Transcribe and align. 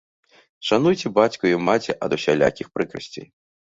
Шануйце 0.69 1.13
бацьку 1.19 1.43
і 1.53 1.61
маці 1.69 1.99
ад 2.09 2.19
усялякіх 2.21 2.67
прыкрасцей. 2.77 3.35